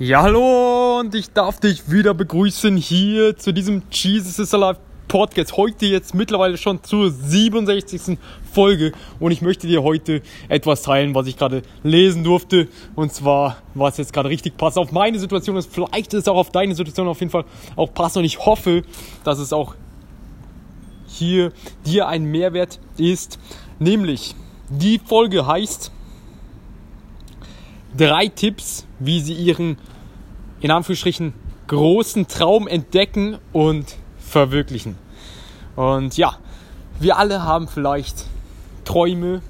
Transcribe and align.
Ja, 0.00 0.22
hallo 0.22 0.98
und 0.98 1.14
ich 1.14 1.30
darf 1.30 1.60
dich 1.60 1.88
wieder 1.88 2.14
begrüßen 2.14 2.76
hier 2.76 3.36
zu 3.36 3.54
diesem 3.54 3.84
Jesus 3.92 4.40
is 4.40 4.52
Alive 4.52 4.80
Podcast. 5.06 5.56
Heute 5.56 5.86
jetzt 5.86 6.16
mittlerweile 6.16 6.56
schon 6.56 6.82
zur 6.82 7.12
67. 7.12 8.18
Folge 8.52 8.90
und 9.20 9.30
ich 9.30 9.40
möchte 9.40 9.68
dir 9.68 9.84
heute 9.84 10.22
etwas 10.48 10.82
teilen, 10.82 11.14
was 11.14 11.28
ich 11.28 11.36
gerade 11.36 11.62
lesen 11.84 12.24
durfte 12.24 12.66
und 12.96 13.12
zwar, 13.12 13.58
was 13.74 13.96
jetzt 13.98 14.12
gerade 14.12 14.30
richtig 14.30 14.56
passt 14.56 14.78
auf 14.78 14.90
meine 14.90 15.20
Situation 15.20 15.56
ist. 15.56 15.72
Vielleicht 15.72 16.12
ist 16.12 16.22
es 16.22 16.28
auch 16.28 16.38
auf 16.38 16.50
deine 16.50 16.74
Situation 16.74 17.06
auf 17.06 17.20
jeden 17.20 17.30
Fall 17.30 17.44
auch 17.76 17.94
passt 17.94 18.16
und 18.16 18.24
ich 18.24 18.44
hoffe, 18.44 18.82
dass 19.22 19.38
es 19.38 19.52
auch 19.52 19.76
hier 21.06 21.52
dir 21.86 22.08
ein 22.08 22.24
Mehrwert 22.24 22.80
ist. 22.96 23.38
Nämlich, 23.78 24.34
die 24.70 24.98
Folge 24.98 25.46
heißt 25.46 25.92
drei 27.96 28.28
Tipps, 28.28 28.86
wie 28.98 29.20
sie 29.20 29.34
ihren, 29.34 29.78
in 30.60 30.70
Anführungsstrichen, 30.70 31.32
großen 31.66 32.26
Traum 32.28 32.66
entdecken 32.68 33.38
und 33.52 33.96
verwirklichen. 34.18 34.96
Und 35.76 36.16
ja, 36.16 36.36
wir 37.00 37.18
alle 37.18 37.42
haben 37.42 37.68
vielleicht 37.68 38.26
Träume 38.84 39.42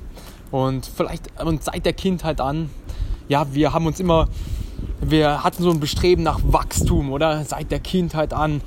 und 0.50 0.86
vielleicht 0.86 1.40
und 1.42 1.64
seit 1.64 1.84
der 1.84 1.92
Kindheit 1.92 2.40
an, 2.40 2.70
ja, 3.28 3.52
wir 3.52 3.72
haben 3.72 3.86
uns 3.86 4.00
immer, 4.00 4.28
wir 5.00 5.42
hatten 5.42 5.62
so 5.62 5.70
ein 5.70 5.80
Bestreben 5.80 6.22
nach 6.22 6.40
Wachstum, 6.44 7.10
oder? 7.10 7.44
Seit 7.44 7.70
der 7.70 7.80
Kindheit 7.80 8.32
an. 8.32 8.60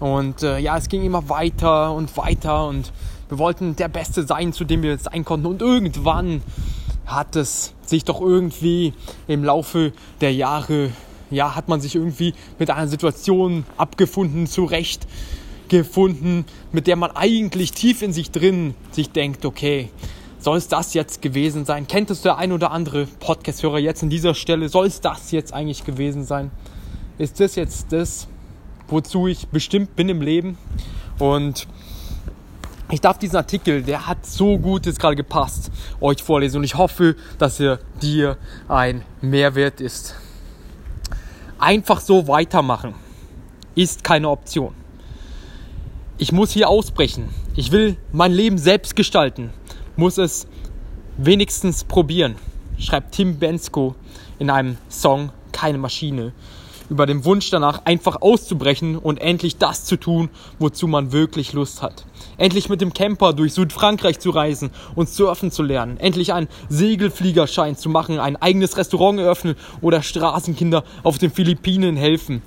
Und 0.00 0.42
äh, 0.42 0.58
ja, 0.58 0.76
es 0.76 0.88
ging 0.88 1.04
immer 1.04 1.28
weiter 1.28 1.92
und 1.92 2.16
weiter 2.16 2.66
und 2.66 2.92
wir 3.28 3.38
wollten 3.38 3.76
der 3.76 3.88
Beste 3.88 4.26
sein, 4.26 4.52
zu 4.52 4.64
dem 4.64 4.82
wir 4.82 4.96
sein 4.98 5.24
konnten. 5.24 5.46
Und 5.46 5.60
irgendwann 5.60 6.42
hat 7.04 7.36
es 7.36 7.74
sich 7.88 8.04
doch 8.04 8.20
irgendwie 8.20 8.92
im 9.26 9.44
Laufe 9.44 9.92
der 10.20 10.32
Jahre, 10.32 10.90
ja, 11.30 11.54
hat 11.54 11.68
man 11.68 11.80
sich 11.80 11.94
irgendwie 11.94 12.34
mit 12.58 12.70
einer 12.70 12.88
Situation 12.88 13.64
abgefunden, 13.76 14.46
zurecht 14.46 15.06
gefunden, 15.68 16.44
mit 16.72 16.86
der 16.86 16.96
man 16.96 17.10
eigentlich 17.10 17.72
tief 17.72 18.02
in 18.02 18.12
sich 18.12 18.30
drin 18.30 18.74
sich 18.90 19.10
denkt, 19.10 19.44
okay, 19.44 19.90
soll 20.38 20.56
es 20.56 20.68
das 20.68 20.94
jetzt 20.94 21.20
gewesen 21.20 21.64
sein? 21.64 21.86
Kennt 21.86 22.10
es 22.10 22.22
der 22.22 22.38
ein 22.38 22.52
oder 22.52 22.70
andere 22.70 23.06
Podcast-Hörer 23.20 23.78
jetzt 23.78 24.02
an 24.02 24.10
dieser 24.10 24.34
Stelle? 24.34 24.68
Soll 24.68 24.86
es 24.86 25.00
das 25.00 25.30
jetzt 25.32 25.52
eigentlich 25.52 25.84
gewesen 25.84 26.24
sein? 26.24 26.50
Ist 27.18 27.40
das 27.40 27.56
jetzt 27.56 27.92
das, 27.92 28.28
wozu 28.86 29.26
ich 29.26 29.48
bestimmt 29.48 29.96
bin 29.96 30.08
im 30.08 30.22
Leben? 30.22 30.56
Und 31.18 31.66
ich 32.90 33.00
darf 33.00 33.18
diesen 33.18 33.36
Artikel, 33.36 33.82
der 33.82 34.06
hat 34.06 34.24
so 34.24 34.58
gut 34.58 34.86
jetzt 34.86 34.98
gerade 34.98 35.16
gepasst, 35.16 35.70
euch 36.00 36.22
vorlesen 36.22 36.58
und 36.58 36.64
ich 36.64 36.76
hoffe, 36.76 37.16
dass 37.38 37.60
er 37.60 37.80
dir 38.00 38.38
ein 38.68 39.02
Mehrwert 39.20 39.80
ist. 39.80 40.14
Einfach 41.58 42.00
so 42.00 42.28
weitermachen 42.28 42.94
ist 43.74 44.04
keine 44.04 44.28
Option. 44.30 44.74
Ich 46.16 46.32
muss 46.32 46.50
hier 46.50 46.68
ausbrechen. 46.68 47.28
Ich 47.54 47.72
will 47.72 47.96
mein 48.12 48.32
Leben 48.32 48.58
selbst 48.58 48.96
gestalten. 48.96 49.50
Muss 49.96 50.18
es 50.18 50.46
wenigstens 51.16 51.84
probieren, 51.84 52.36
schreibt 52.78 53.14
Tim 53.14 53.38
Bensko 53.38 53.94
in 54.38 54.50
einem 54.50 54.78
Song 54.88 55.30
Keine 55.52 55.78
Maschine 55.78 56.32
über 56.90 57.06
den 57.06 57.24
Wunsch 57.24 57.50
danach, 57.50 57.82
einfach 57.84 58.22
auszubrechen 58.22 58.96
und 58.96 59.20
endlich 59.20 59.58
das 59.58 59.84
zu 59.84 59.96
tun, 59.96 60.30
wozu 60.58 60.86
man 60.86 61.12
wirklich 61.12 61.52
Lust 61.52 61.82
hat. 61.82 62.04
Endlich 62.36 62.68
mit 62.68 62.80
dem 62.80 62.92
Camper 62.92 63.32
durch 63.32 63.54
Südfrankreich 63.54 64.18
zu 64.18 64.30
reisen 64.30 64.70
und 64.94 65.08
surfen 65.08 65.50
zu 65.50 65.62
lernen. 65.62 65.98
Endlich 65.98 66.32
einen 66.32 66.48
Segelfliegerschein 66.68 67.76
zu 67.76 67.88
machen, 67.88 68.18
ein 68.18 68.36
eigenes 68.36 68.76
Restaurant 68.76 69.18
eröffnen 69.20 69.56
oder 69.80 70.02
Straßenkinder 70.02 70.84
auf 71.02 71.18
den 71.18 71.30
Philippinen 71.30 71.96
helfen. 71.96 72.42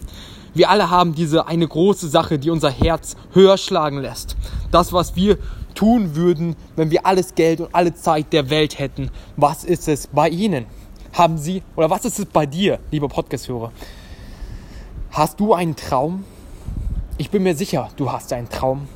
Wir 0.53 0.69
alle 0.69 0.89
haben 0.89 1.15
diese 1.15 1.47
eine 1.47 1.67
große 1.67 2.09
Sache, 2.09 2.37
die 2.37 2.49
unser 2.49 2.71
Herz 2.71 3.15
höher 3.33 3.57
schlagen 3.57 3.99
lässt. 3.99 4.35
Das, 4.69 4.91
was 4.91 5.15
wir 5.15 5.37
tun 5.75 6.15
würden, 6.15 6.57
wenn 6.75 6.91
wir 6.91 7.05
alles 7.05 7.35
Geld 7.35 7.61
und 7.61 7.73
alle 7.73 7.93
Zeit 7.93 8.33
der 8.33 8.49
Welt 8.49 8.77
hätten. 8.77 9.09
Was 9.37 9.63
ist 9.63 9.87
es 9.87 10.07
bei 10.07 10.27
Ihnen? 10.27 10.65
Haben 11.13 11.37
Sie, 11.37 11.63
oder 11.75 11.89
was 11.89 12.05
ist 12.05 12.19
es 12.19 12.25
bei 12.25 12.45
dir, 12.45 12.79
lieber 12.91 13.07
Podcast-Hörer? 13.07 13.71
Hast 15.11 15.41
du 15.41 15.53
einen 15.53 15.75
Traum? 15.75 16.23
Ich 17.17 17.29
bin 17.31 17.43
mir 17.43 17.53
sicher, 17.53 17.89
du 17.97 18.13
hast 18.13 18.31
einen 18.31 18.47
Traum. 18.47 18.87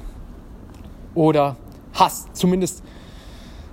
Oder 1.13 1.57
hast 1.93 2.37
zumindest. 2.37 2.83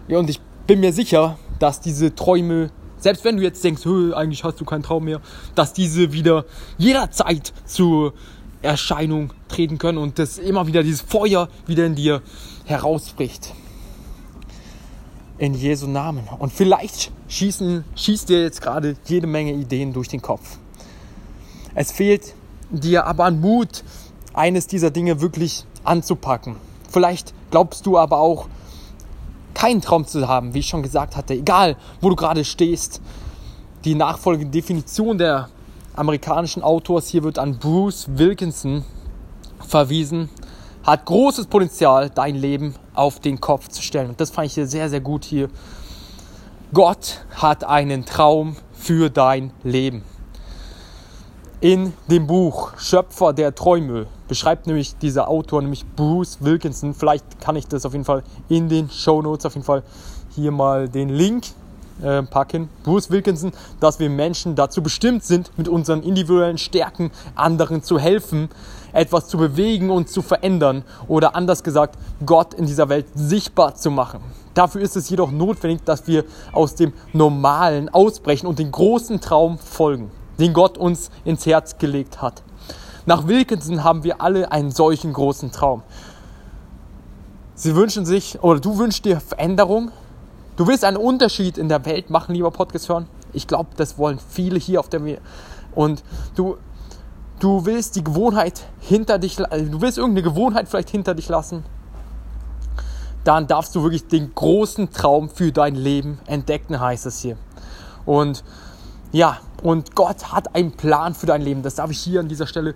Ja, 0.09 0.19
und 0.19 0.29
ich 0.29 0.41
bin 0.67 0.81
mir 0.81 0.93
sicher, 0.93 1.39
dass 1.61 1.81
diese 1.81 2.17
Träume, 2.17 2.71
selbst 2.99 3.25
wenn 3.25 3.37
du 3.37 3.45
jetzt 3.45 3.63
denkst, 3.63 3.87
eigentlich 3.87 4.43
hast 4.43 4.61
du 4.61 4.65
keinen 4.65 4.83
Traum 4.83 5.05
mehr, 5.05 5.21
dass 5.55 5.73
diese 5.73 6.13
wieder 6.13 6.45
jederzeit 6.79 7.53
zur 7.65 8.13
Erscheinung 8.61 9.33
treten 9.47 9.79
können 9.79 9.99
und 9.99 10.19
dass 10.19 10.39
immer 10.39 10.67
wieder 10.67 10.83
dieses 10.83 11.01
Feuer 11.01 11.49
wieder 11.67 11.87
in 11.87 11.95
dir 11.95 12.23
herausbricht. 12.65 13.55
In 15.39 15.55
Jesu 15.55 15.87
Namen. 15.87 16.29
Und 16.41 16.53
vielleicht 16.53 17.13
schießen, 17.29 17.85
schießt 17.95 18.29
dir 18.29 18.43
jetzt 18.43 18.61
gerade 18.61 18.97
jede 19.07 19.29
Menge 19.29 19.53
Ideen 19.53 19.93
durch 19.93 20.09
den 20.09 20.23
Kopf. 20.23 20.59
Es 21.75 21.91
fehlt 21.91 22.35
dir 22.71 23.07
aber 23.07 23.25
an 23.25 23.41
Mut, 23.41 23.85
eines 24.35 24.67
dieser 24.67 24.91
Dinge 24.91 25.21
wirklich 25.21 25.65
anzupacken. 25.85 26.57
Vielleicht 26.91 27.35
glaubst 27.51 27.87
du 27.87 27.99
aber 27.99 28.19
auch, 28.19 28.49
keinen 29.55 29.81
Traum 29.81 30.07
zu 30.07 30.27
haben, 30.27 30.55
wie 30.55 30.61
ich 30.61 30.67
schon 30.67 30.83
gesagt 30.83 31.15
hatte, 31.15 31.35
egal 31.35 31.77
wo 32.01 32.09
du 32.09 32.17
gerade 32.17 32.45
stehst. 32.45 33.01
Die 33.85 33.95
nachfolgende 33.95 34.51
Definition 34.51 35.19
der 35.19 35.51
amerikanischen 35.95 36.63
Autors 36.63 37.09
hier 37.09 37.23
wird 37.23 37.39
an 37.39 37.59
Bruce 37.59 38.07
Wilkinson 38.09 38.85
verwiesen, 39.61 40.31
hat 40.85 41.05
großes 41.05 41.47
Potenzial, 41.47 42.11
dein 42.11 42.35
Leben 42.35 42.75
auf 42.95 43.21
den 43.21 43.41
Kopf 43.41 43.69
zu 43.69 43.83
stellen. 43.83 44.11
Und 44.11 44.21
das 44.21 44.31
fand 44.31 44.47
ich 44.47 44.55
hier 44.55 44.67
sehr, 44.67 44.89
sehr 44.89 45.01
gut 45.01 45.25
hier. 45.25 45.49
Gott 46.73 47.25
hat 47.35 47.65
einen 47.65 48.05
Traum 48.05 48.57
für 48.73 49.11
dein 49.11 49.53
Leben 49.63 50.03
in 51.63 51.93
dem 52.09 52.27
Buch 52.27 52.73
Schöpfer 52.77 53.33
der 53.33 53.55
Träume 53.55 54.07
beschreibt 54.27 54.67
nämlich 54.67 54.97
dieser 54.97 55.29
Autor, 55.29 55.63
nämlich 55.63 55.87
Bruce 55.95 56.39
Wilkinson. 56.41 56.93
Vielleicht 56.93 57.41
kann 57.41 57.55
ich 57.55 57.69
das 57.69 57.87
auf 57.87 57.93
jeden 57.93 58.05
Fall 58.05 58.25
in 58.49 58.69
den 58.69 58.91
Show 58.91 59.23
Notes 59.23 59.47
auf 59.47 59.55
jeden 59.55 59.65
Fall 59.65 59.85
hier 60.35 60.51
mal 60.51 60.89
den 60.89 61.09
Link 61.09 61.45
äh, 62.03 62.25
packen. 62.25 62.69
Bruce 62.83 63.13
Wilkinson, 63.13 63.53
dass 63.79 64.01
wir 64.01 64.11
Menschen 64.11 64.57
dazu 64.57 64.83
bestimmt 64.83 65.23
sind, 65.23 65.57
mit 65.57 65.69
unseren 65.69 66.03
individuellen 66.03 66.59
Stärken 66.59 67.13
anderen 67.37 67.85
zu 67.85 67.97
helfen, 67.97 68.49
etwas 68.93 69.29
zu 69.29 69.39
bewegen 69.39 69.91
und 69.91 70.09
zu 70.09 70.21
verändern 70.21 70.83
oder 71.07 71.37
anders 71.37 71.63
gesagt, 71.63 71.97
Gott 72.27 72.55
in 72.55 72.67
dieser 72.67 72.89
Welt 72.89 73.07
sichtbar 73.15 73.77
zu 73.77 73.93
machen. 73.93 74.19
Dafür 74.55 74.81
ist 74.81 74.97
es 74.97 75.09
jedoch 75.09 75.31
notwendig, 75.31 75.85
dass 75.85 76.09
wir 76.09 76.25
aus 76.51 76.75
dem 76.75 76.93
Normalen 77.13 77.89
ausbrechen 77.89 78.49
und 78.49 78.59
den 78.59 78.73
großen 78.73 79.21
Traum 79.21 79.59
folgen 79.59 80.11
den 80.39 80.53
Gott 80.53 80.79
uns 80.79 81.11
ins 81.25 81.47
Herz 81.47 81.79
gelegt 81.79 82.23
hat. 82.23 82.43
Nach 83.05 83.27
Wilkinson 83.27 83.83
haben 83.83 84.05
wir 84.05 84.21
alle 84.21 84.53
einen 84.53 84.71
solchen 84.71 85.13
großen 85.13 85.51
Traum. 85.51 85.83
Sie 87.55 87.75
wünschen 87.75 88.07
sich, 88.07 88.43
oder 88.43 88.61
du 88.61 88.79
wünschst 88.79 89.05
dir 89.05 89.21
Veränderung. 89.21 89.91
Du 90.57 90.67
willst 90.67 90.85
einen 90.85 90.97
Unterschied 90.97 91.59
in 91.59 91.69
der 91.69 91.85
Welt 91.85 92.11
machen, 92.11 92.35
lieber 92.35 92.51
Podcast 92.51 92.89
hören. 92.89 93.09
Ich 93.33 93.47
glaube, 93.47 93.71
das 93.77 93.99
wollen 93.99 94.19
viele 94.19 94.59
hier 94.59 94.81
auf 94.81 94.89
der 94.89 95.05
Welt. 95.05 95.21
Und 95.75 96.03
du, 96.35 96.57
du 97.41 97.65
willst 97.65 97.97
die 97.97 98.05
Gewohnheit 98.05 98.63
hinter 98.81 99.19
dich, 99.19 99.37
du 99.37 99.81
willst 99.81 99.99
irgendeine 99.99 100.23
Gewohnheit 100.23 100.69
vielleicht 100.69 100.91
hinter 100.91 101.15
dich 101.15 101.29
lassen. 101.29 101.65
Dann 103.25 103.47
darfst 103.47 103.75
du 103.75 103.83
wirklich 103.83 104.07
den 104.07 104.35
großen 104.35 104.91
Traum 104.91 105.29
für 105.29 105.53
dein 105.53 105.75
Leben 105.75 106.19
entdecken, 106.27 106.79
heißt 106.81 107.07
es 107.07 107.21
hier. 107.21 107.37
Und 108.05 108.43
ja, 109.13 109.39
und 109.63 109.95
Gott 109.95 110.33
hat 110.33 110.55
einen 110.55 110.73
Plan 110.73 111.15
für 111.15 111.27
dein 111.27 111.43
Leben. 111.43 111.63
Das 111.63 111.77
darf 111.77 111.91
ich 111.91 111.99
hier 111.99 112.21
an 112.21 112.29
dieser 112.29 112.47
Stelle 112.47 112.75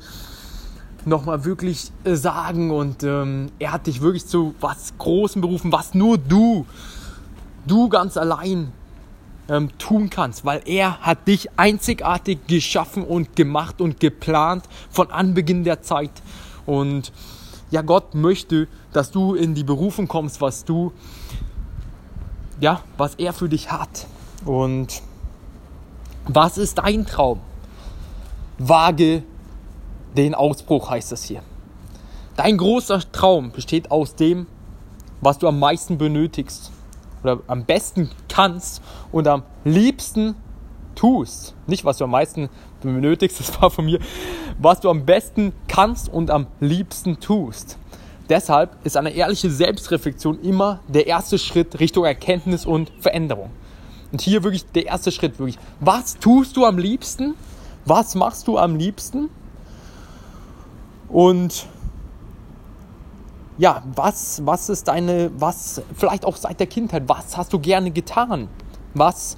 nochmal 1.06 1.44
wirklich 1.44 1.91
äh, 2.05 2.15
sagen. 2.15 2.71
Und 2.71 3.03
ähm, 3.03 3.50
er 3.59 3.73
hat 3.73 3.87
dich 3.87 4.00
wirklich 4.03 4.27
zu 4.27 4.55
was 4.61 4.93
Großem 4.99 5.41
berufen, 5.41 5.73
was 5.73 5.94
nur 5.94 6.19
du, 6.19 6.67
du 7.67 7.88
ganz 7.88 8.17
allein 8.17 8.73
ähm, 9.49 9.71
tun 9.79 10.11
kannst. 10.11 10.44
Weil 10.44 10.62
er 10.67 11.00
hat 11.00 11.27
dich 11.27 11.49
einzigartig 11.59 12.47
geschaffen 12.47 13.03
und 13.03 13.35
gemacht 13.35 13.81
und 13.81 13.99
geplant 13.99 14.65
von 14.91 15.11
Anbeginn 15.11 15.65
der 15.65 15.83
Zeit. 15.83 16.12
Und 16.67 17.12
ja, 17.71 17.83
Gott 17.83 18.15
möchte, 18.15 18.69
dass 18.93 19.11
du 19.11 19.35
in 19.35 19.55
die 19.55 19.65
Berufung 19.65 20.06
kommst, 20.06 20.41
was 20.41 20.65
du, 20.65 20.93
ja, 22.61 22.83
was 22.97 23.15
er 23.17 23.33
für 23.33 23.49
dich 23.49 23.73
hat. 23.73 24.06
Und 24.44 25.03
was 26.26 26.58
ist 26.58 26.78
dein 26.78 27.06
Traum? 27.06 27.40
Wage 28.58 29.23
den 30.17 30.34
Ausbruch, 30.34 30.90
heißt 30.90 31.12
es 31.12 31.25
hier. 31.25 31.43
Dein 32.37 32.56
großer 32.56 33.00
Traum 33.12 33.50
besteht 33.50 33.90
aus 33.90 34.14
dem, 34.14 34.46
was 35.20 35.38
du 35.38 35.49
am 35.49 35.58
meisten 35.58 35.99
benötigst 35.99 36.70
oder 37.23 37.40
am 37.46 37.64
besten 37.64 38.11
kannst 38.28 38.82
und 39.12 39.26
am 39.28 39.43
liebsten 39.64 40.34
tust, 40.94 41.55
nicht 41.67 41.84
was 41.84 41.99
du 41.99 42.05
am 42.05 42.11
meisten 42.11 42.49
benötigst, 42.82 43.40
das 43.40 43.61
war 43.61 43.70
von 43.70 43.84
mir, 43.84 44.00
was 44.58 44.81
du 44.81 44.90
am 44.90 45.05
besten 45.05 45.52
kannst 45.69 46.08
und 46.08 46.31
am 46.31 46.46
liebsten 46.61 47.20
tust. 47.20 47.78
Deshalb 48.28 48.76
ist 48.84 48.96
eine 48.96 49.11
ehrliche 49.11 49.50
Selbstreflexion 49.50 50.40
immer 50.40 50.81
der 50.88 51.06
erste 51.06 51.38
Schritt 51.38 51.78
Richtung 51.78 52.05
Erkenntnis 52.05 52.67
und 52.67 52.90
Veränderung. 52.99 53.50
Und 54.12 54.20
hier 54.20 54.44
wirklich 54.44 54.64
der 54.67 54.87
erste 54.87 55.11
Schritt, 55.11 55.38
wirklich, 55.38 55.58
was 55.81 56.19
tust 56.19 56.56
du 56.56 56.64
am 56.64 56.79
liebsten? 56.79 57.35
Was 57.85 58.14
machst 58.14 58.49
du 58.49 58.58
am 58.58 58.76
liebsten? 58.76 59.31
Und 61.08 61.67
ja, 63.58 63.82
was, 63.94 64.44
was 64.44 64.69
ist 64.69 64.88
deine, 64.88 65.31
was, 65.38 65.81
vielleicht 65.94 66.25
auch 66.25 66.37
seit 66.37 66.61
der 66.61 66.67
Kindheit, 66.67 67.05
was 67.06 67.37
hast 67.37 67.53
du 67.53 67.58
gerne 67.58 67.91
getan? 67.91 68.49
Was 68.94 69.37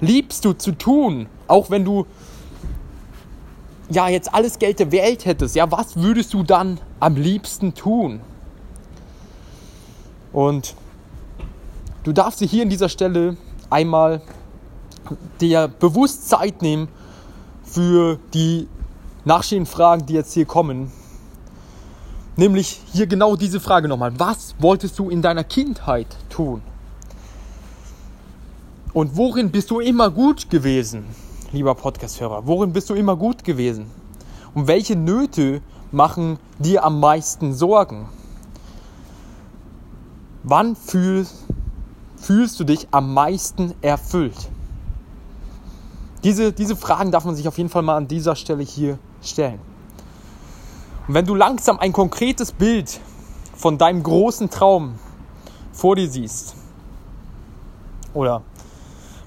liebst 0.00 0.44
du 0.44 0.52
zu 0.52 0.72
tun? 0.72 1.26
Auch 1.48 1.70
wenn 1.70 1.84
du 1.84 2.06
ja 3.90 4.08
jetzt 4.08 4.32
alles 4.32 4.58
Geld 4.58 4.78
der 4.78 4.90
Welt 4.90 5.24
hättest, 5.26 5.54
ja, 5.54 5.70
was 5.70 5.96
würdest 5.96 6.32
du 6.32 6.42
dann 6.42 6.80
am 6.98 7.16
liebsten 7.16 7.74
tun? 7.74 8.20
Und 10.32 10.74
du 12.04 12.12
darfst 12.12 12.40
dir 12.40 12.46
hier 12.46 12.62
an 12.62 12.70
dieser 12.70 12.88
Stelle 12.88 13.36
einmal 13.72 14.20
dir 15.40 15.68
bewusst 15.68 16.28
Zeit 16.28 16.62
nehmen 16.62 16.88
für 17.64 18.18
die 18.34 18.68
nachstehenden 19.24 19.70
Fragen, 19.70 20.06
die 20.06 20.14
jetzt 20.14 20.32
hier 20.32 20.46
kommen. 20.46 20.92
Nämlich 22.36 22.80
hier 22.92 23.06
genau 23.06 23.36
diese 23.36 23.60
Frage 23.60 23.88
nochmal. 23.88 24.18
Was 24.18 24.54
wolltest 24.58 24.98
du 24.98 25.10
in 25.10 25.22
deiner 25.22 25.44
Kindheit 25.44 26.06
tun? 26.30 26.62
Und 28.92 29.16
worin 29.16 29.50
bist 29.50 29.70
du 29.70 29.80
immer 29.80 30.10
gut 30.10 30.50
gewesen, 30.50 31.04
lieber 31.50 31.74
Podcast-Hörer? 31.74 32.46
Worin 32.46 32.72
bist 32.72 32.90
du 32.90 32.94
immer 32.94 33.16
gut 33.16 33.42
gewesen? 33.42 33.90
Und 34.54 34.66
welche 34.66 34.96
Nöte 34.96 35.62
machen 35.90 36.38
dir 36.58 36.84
am 36.84 37.00
meisten 37.00 37.54
Sorgen? 37.54 38.08
Wann 40.42 40.76
fühlst, 40.76 41.41
fühlst 42.22 42.58
du 42.60 42.64
dich 42.64 42.88
am 42.92 43.12
meisten 43.12 43.74
erfüllt? 43.82 44.48
Diese, 46.22 46.52
diese 46.52 46.76
Fragen 46.76 47.10
darf 47.10 47.24
man 47.24 47.34
sich 47.34 47.48
auf 47.48 47.58
jeden 47.58 47.68
Fall 47.68 47.82
mal 47.82 47.96
an 47.96 48.06
dieser 48.06 48.36
Stelle 48.36 48.62
hier 48.62 48.98
stellen. 49.22 49.58
Und 51.08 51.14
wenn 51.14 51.26
du 51.26 51.34
langsam 51.34 51.80
ein 51.80 51.92
konkretes 51.92 52.52
Bild 52.52 53.00
von 53.56 53.76
deinem 53.76 54.04
großen 54.04 54.50
Traum 54.50 54.94
vor 55.72 55.96
dir 55.96 56.08
siehst, 56.08 56.54
oder 58.14 58.42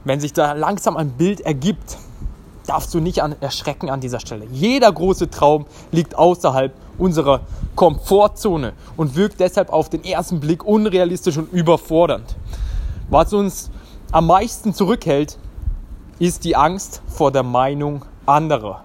wenn 0.06 0.22
sich 0.22 0.32
da 0.32 0.54
langsam 0.54 0.96
ein 0.96 1.12
Bild 1.12 1.42
ergibt, 1.42 1.98
darfst 2.66 2.94
du 2.94 3.00
nicht 3.02 3.22
an, 3.22 3.36
erschrecken 3.42 3.90
an 3.90 4.00
dieser 4.00 4.22
Stelle. 4.22 4.48
Jeder 4.52 4.92
große 4.92 5.30
Traum 5.30 5.66
liegt 5.92 6.18
außerhalb 6.18 6.74
unserer 6.98 7.42
Komfortzone 7.76 8.74
und 8.96 9.16
wirkt 9.16 9.42
deshalb 9.42 9.70
auf 9.70 9.90
den 9.90 10.06
ersten 10.06 10.40
Blick 10.40 10.64
unrealistisch 10.64 11.38
und 11.38 11.52
überfordernd. 11.52 12.36
Was 13.10 13.34
uns 13.34 13.70
am 14.12 14.28
meisten 14.28 14.74
zurückhält, 14.74 15.38
ist 16.20 16.44
die 16.44 16.56
Angst 16.56 17.02
vor 17.08 17.32
der 17.32 17.44
Meinung 17.44 18.06
anderer. 18.26 18.84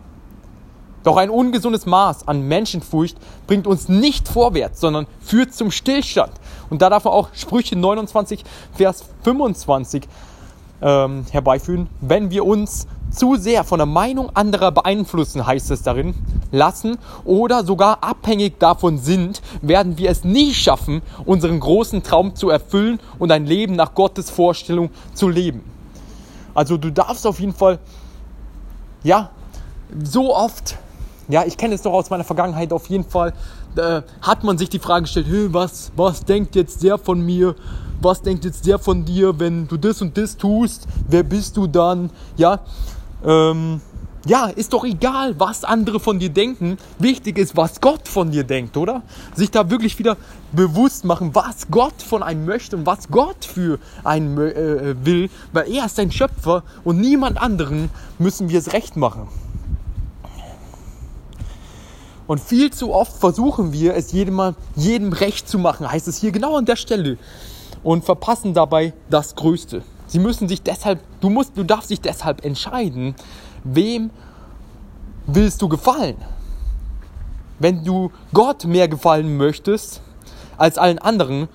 Doch 1.03 1.17
ein 1.17 1.31
ungesundes 1.31 1.87
Maß 1.87 2.29
an 2.29 2.43
Menschenfurcht 2.47 3.17
bringt 3.47 3.67
uns 3.67 3.89
nicht 3.89 4.29
vorwärts, 4.29 4.81
sondern 4.81 5.07
führt 5.21 5.55
zum 5.55 5.71
Stillstand. 5.71 6.33
Und 6.69 6.83
da 6.83 6.91
darf 6.91 7.05
man 7.05 7.15
auch 7.15 7.31
Sprüche 7.33 7.77
29, 7.77 8.45
Vers 8.75 9.05
25 9.25 10.07
ähm, 10.83 11.25
herbeiführen. 11.31 11.89
Wenn 12.03 12.31
wir 12.31 12.45
uns 12.45 12.87
zu 13.11 13.37
sehr 13.37 13.65
von 13.65 13.79
der 13.79 13.87
Meinung 13.87 14.35
anderer 14.35 14.73
beeinflussen, 14.73 15.47
heißt 15.47 15.71
es 15.71 15.83
darin, 15.83 16.15
lassen 16.53 16.99
oder 17.25 17.65
sogar 17.65 18.03
abhängig 18.03 18.59
davon 18.59 18.99
sind, 18.99 19.43
werden 19.63 19.99
wir 19.99 20.11
es 20.11 20.25
nie 20.25 20.53
schaffen, 20.55 21.03
unseren 21.25 21.61
großen 21.61 22.03
Traum 22.03 22.35
zu 22.35 22.51
erfüllen 22.51 23.01
und 23.19 23.33
ein 23.33 23.47
Leben 23.47 23.77
nach 23.77 23.95
Gottes 23.95 24.31
Vorstellung 24.31 24.91
zu 25.15 25.29
leben. 25.29 25.63
Also 26.55 26.77
du 26.77 26.91
darfst 26.91 27.27
auf 27.27 27.41
jeden 27.41 27.55
Fall, 27.55 27.79
ja, 29.03 29.31
so 30.03 30.35
oft, 30.35 30.77
ja, 31.29 31.45
ich 31.45 31.57
kenne 31.57 31.75
es 31.75 31.83
doch 31.83 31.93
aus 31.93 32.11
meiner 32.11 32.25
Vergangenheit 32.25 32.73
auf 32.73 32.89
jeden 32.89 33.05
Fall, 33.05 33.33
äh, 33.77 34.03
hat 34.23 34.45
man 34.45 34.59
sich 34.59 34.69
die 34.69 34.79
Frage 34.79 35.03
gestellt, 35.03 35.27
was, 35.53 35.93
was 35.97 36.25
denkt 36.25 36.57
jetzt 36.57 36.83
der 36.83 36.99
von 36.99 37.25
mir? 37.25 37.55
Was 38.03 38.23
denkt 38.23 38.47
jetzt 38.47 38.67
der 38.67 38.79
von 38.79 39.05
dir, 39.05 39.39
wenn 39.39 39.69
du 39.69 39.77
das 39.77 40.01
und 40.01 40.17
das 40.17 40.39
tust? 40.39 40.87
Wer 41.07 41.23
bist 41.23 41.57
du 41.59 41.67
dann? 41.67 42.11
Ja, 42.39 42.61
ähm, 43.25 43.81
ja, 44.27 44.47
ist 44.47 44.75
doch 44.75 44.85
egal, 44.85 45.35
was 45.39 45.65
andere 45.65 45.99
von 45.99 46.19
dir 46.19 46.29
denken. 46.29 46.77
Wichtig 46.99 47.39
ist, 47.39 47.57
was 47.57 47.81
Gott 47.81 48.07
von 48.07 48.31
dir 48.31 48.45
denkt, 48.45 48.77
oder? 48.77 49.03
Sich 49.35 49.51
da 49.51 49.71
wirklich 49.71 49.99
wieder 49.99 50.19
bewusst 50.53 51.05
machen, 51.05 51.35
was 51.35 51.71
Gott 51.71 52.03
von 52.03 52.23
einem 52.23 52.45
möchte 52.45 52.77
und 52.77 52.85
was 52.85 53.09
Gott 53.09 53.45
für 53.45 53.79
einen 54.05 54.37
äh, 54.37 54.95
will, 55.05 55.31
weil 55.53 55.73
er 55.73 55.87
ist 55.87 55.99
ein 55.99 56.13
Schöpfer 56.13 56.65
und 56.85 57.01
niemand 57.01 57.41
anderen 57.41 57.89
müssen 58.19 58.51
wir 58.51 58.59
es 58.59 58.73
recht 58.75 58.97
machen. 58.97 59.29
Und 62.27 62.41
viel 62.41 62.71
zu 62.71 62.93
oft 62.93 63.19
versuchen 63.19 63.73
wir 63.73 63.95
es 63.97 64.13
jedem, 64.13 64.55
jedem 64.77 65.13
recht 65.13 65.49
zu 65.49 65.59
machen, 65.59 65.91
heißt 65.91 66.07
es 66.07 66.19
hier 66.19 66.31
genau 66.31 66.57
an 66.57 66.65
der 66.65 66.77
Stelle, 66.77 67.19
und 67.83 68.05
verpassen 68.05 68.55
dabei 68.55 68.93
das 69.09 69.35
Größte. 69.35 69.83
Sie 70.11 70.19
müssen 70.19 70.49
sich 70.49 70.61
deshalb, 70.61 70.99
du 71.21 71.31
musst, 71.31 71.57
du 71.57 71.63
darfst 71.63 71.89
dich 71.89 72.01
deshalb 72.01 72.45
entscheiden, 72.45 73.15
wem 73.63 74.11
willst 75.29 75.63
du 75.63 75.69
gefallen? 75.69 76.17
Wenn 77.61 77.85
du 77.85 78.11
Gott 78.33 78.65
mehr 78.65 78.89
gefallen 78.89 79.37
möchtest 79.37 80.03
als 80.57 80.79
allen 80.79 80.99
anderen, 80.99 81.49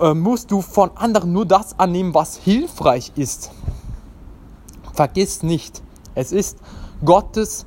äh, 0.00 0.14
musst 0.14 0.50
du 0.50 0.62
von 0.62 0.90
anderen 0.96 1.34
nur 1.34 1.44
das 1.44 1.78
annehmen, 1.78 2.14
was 2.14 2.38
hilfreich 2.38 3.12
ist. 3.14 3.50
Vergiss 4.94 5.42
nicht, 5.42 5.82
es 6.14 6.32
ist 6.32 6.56
Gottes 7.04 7.66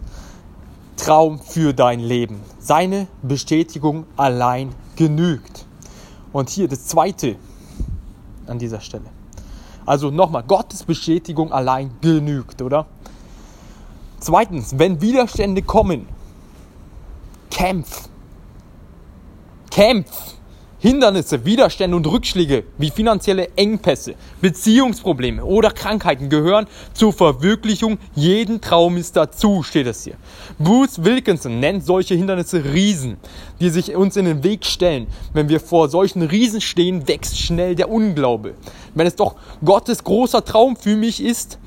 Traum 0.98 1.38
für 1.38 1.76
dein 1.76 2.00
Leben. 2.00 2.42
Seine 2.58 3.06
Bestätigung 3.22 4.08
allein 4.18 4.74
genügt. 4.96 5.68
Und 6.34 6.50
hier 6.50 6.68
das 6.68 6.88
Zweite 6.88 7.36
an 8.52 8.60
dieser 8.60 8.82
Stelle. 8.82 9.06
Also 9.86 10.12
nochmal, 10.12 10.44
Gottes 10.44 10.84
Bestätigung 10.84 11.52
allein 11.52 11.92
genügt, 12.02 12.62
oder? 12.62 12.86
Zweitens, 14.20 14.78
wenn 14.78 15.02
Widerstände 15.02 15.64
kommen, 15.64 16.08
kämpf. 17.50 18.08
Kämpf. 19.72 20.36
Hindernisse, 20.82 21.46
Widerstände 21.46 21.96
und 21.96 22.08
Rückschläge 22.08 22.64
wie 22.80 22.90
finanzielle 22.90 23.50
Engpässe, 23.56 24.16
Beziehungsprobleme 24.42 25.46
oder 25.46 25.70
Krankheiten 25.70 26.28
gehören 26.28 26.66
zur 26.96 27.14
Verwirklichung 27.14 28.00
jeden 28.16 28.62
Traumes 28.62 29.12
dazu, 29.12 29.62
steht 29.62 29.86
es 29.86 30.06
hier. 30.06 30.16
Bruce 30.58 31.04
Wilkinson 31.04 31.60
nennt 31.60 31.86
solche 31.86 32.16
Hindernisse 32.16 32.66
Riesen, 32.66 33.18
die 33.60 33.70
sich 33.70 33.96
uns 33.96 34.18
in 34.18 34.26
den 34.26 34.44
Weg 34.44 34.66
stellen. 34.66 35.06
Wenn 35.34 35.50
wir 35.50 35.60
vor 35.60 35.88
solchen 35.88 36.24
Riesen 36.24 36.62
stehen, 36.62 37.08
wächst 37.08 37.38
schnell 37.38 37.76
der 37.76 37.92
Unglaube. 37.92 38.56
Wenn 38.96 39.06
es 39.06 39.16
doch 39.16 39.36
Gottes 39.64 40.04
großer 40.04 40.44
Traum 40.44 40.76
für 40.76 40.96
mich 40.96 41.24
ist, 41.24 41.60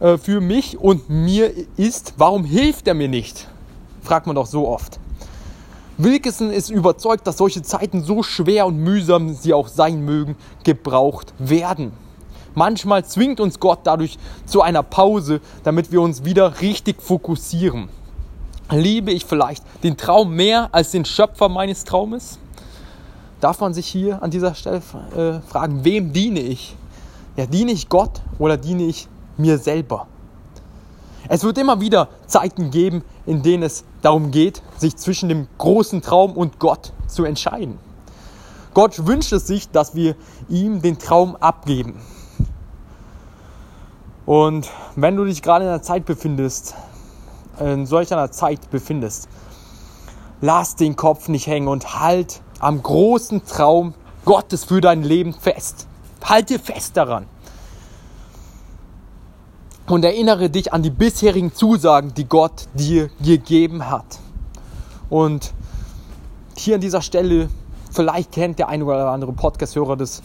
äh, 0.00 0.18
für 0.18 0.42
mich 0.42 0.76
und 0.76 1.08
mir 1.08 1.54
ist, 1.78 2.12
warum 2.18 2.44
hilft 2.44 2.86
er 2.86 2.92
mir 2.92 3.08
nicht? 3.08 3.48
Fragt 4.02 4.26
man 4.26 4.36
doch 4.36 4.46
so 4.46 4.68
oft. 4.68 5.00
Wilkinson 6.02 6.50
ist 6.50 6.68
überzeugt, 6.68 7.26
dass 7.26 7.36
solche 7.36 7.62
Zeiten, 7.62 8.02
so 8.02 8.24
schwer 8.24 8.66
und 8.66 8.76
mühsam 8.76 9.34
sie 9.34 9.54
auch 9.54 9.68
sein 9.68 10.04
mögen, 10.04 10.36
gebraucht 10.64 11.32
werden. 11.38 11.92
Manchmal 12.54 13.04
zwingt 13.04 13.38
uns 13.38 13.60
Gott 13.60 13.80
dadurch 13.84 14.18
zu 14.44 14.62
einer 14.62 14.82
Pause, 14.82 15.40
damit 15.62 15.92
wir 15.92 16.00
uns 16.00 16.24
wieder 16.24 16.60
richtig 16.60 17.00
fokussieren. 17.00 17.88
Liebe 18.70 19.12
ich 19.12 19.24
vielleicht 19.24 19.62
den 19.84 19.96
Traum 19.96 20.34
mehr 20.34 20.70
als 20.72 20.90
den 20.90 21.04
Schöpfer 21.04 21.48
meines 21.48 21.84
Traumes? 21.84 22.38
Darf 23.40 23.60
man 23.60 23.72
sich 23.72 23.86
hier 23.86 24.22
an 24.22 24.30
dieser 24.30 24.54
Stelle 24.54 24.82
äh, 25.16 25.40
fragen, 25.48 25.84
wem 25.84 26.12
diene 26.12 26.40
ich? 26.40 26.74
Ja, 27.36 27.46
diene 27.46 27.72
ich 27.72 27.88
Gott 27.88 28.22
oder 28.38 28.56
diene 28.56 28.84
ich 28.84 29.08
mir 29.36 29.56
selber? 29.56 30.08
Es 31.28 31.44
wird 31.44 31.58
immer 31.58 31.80
wieder 31.80 32.08
Zeiten 32.26 32.70
geben, 32.70 33.04
in 33.26 33.42
denen 33.42 33.62
es 33.62 33.84
darum 34.02 34.30
geht, 34.30 34.62
sich 34.76 34.96
zwischen 34.96 35.28
dem 35.28 35.46
großen 35.58 36.02
Traum 36.02 36.32
und 36.32 36.58
Gott 36.58 36.92
zu 37.06 37.24
entscheiden. 37.24 37.78
Gott 38.74 39.06
wünscht 39.06 39.32
es 39.32 39.46
sich, 39.46 39.70
dass 39.70 39.94
wir 39.94 40.16
ihm 40.48 40.82
den 40.82 40.98
Traum 40.98 41.36
abgeben. 41.36 42.00
Und 44.24 44.70
wenn 44.96 45.16
du 45.16 45.24
dich 45.24 45.42
gerade 45.42 45.64
in 45.64 45.70
einer 45.70 45.82
Zeit 45.82 46.06
befindest, 46.06 46.74
in 47.60 47.86
solch 47.86 48.12
einer 48.12 48.30
Zeit 48.30 48.70
befindest, 48.70 49.28
lass 50.40 50.76
den 50.76 50.96
Kopf 50.96 51.28
nicht 51.28 51.46
hängen 51.46 51.68
und 51.68 52.00
halt 52.00 52.40
am 52.60 52.82
großen 52.82 53.44
Traum 53.44 53.94
Gottes 54.24 54.64
für 54.64 54.80
dein 54.80 55.02
Leben 55.02 55.34
fest. 55.34 55.86
Halt 56.24 56.50
dir 56.50 56.60
fest 56.60 56.96
daran. 56.96 57.26
Und 59.86 60.04
erinnere 60.04 60.48
dich 60.48 60.72
an 60.72 60.82
die 60.82 60.90
bisherigen 60.90 61.52
Zusagen, 61.52 62.14
die 62.14 62.24
Gott 62.24 62.66
dir 62.74 63.10
gegeben 63.22 63.90
hat. 63.90 64.20
Und 65.10 65.52
hier 66.56 66.76
an 66.76 66.80
dieser 66.80 67.02
Stelle, 67.02 67.48
vielleicht 67.90 68.32
kennt 68.32 68.58
der 68.58 68.68
eine 68.68 68.84
oder 68.84 69.10
andere 69.10 69.32
Podcast-Hörer 69.32 69.96
das, 69.96 70.22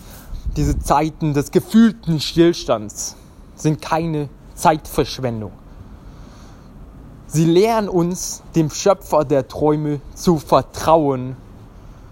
diese 0.55 0.79
Zeiten 0.79 1.33
des 1.33 1.51
gefühlten 1.51 2.19
Stillstands 2.19 3.15
sind 3.55 3.81
keine 3.81 4.29
Zeitverschwendung. 4.55 5.51
Sie 7.27 7.45
lehren 7.45 7.89
uns, 7.89 8.41
dem 8.55 8.69
Schöpfer 8.69 9.25
der 9.25 9.47
Träume 9.47 9.99
zu 10.15 10.37
vertrauen, 10.37 11.35